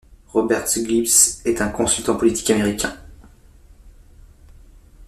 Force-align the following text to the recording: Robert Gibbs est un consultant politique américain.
Robert 0.29 0.65
Gibbs 0.65 1.41
est 1.45 1.61
un 1.61 1.69
consultant 1.69 2.15
politique 2.15 2.49
américain. 2.49 2.97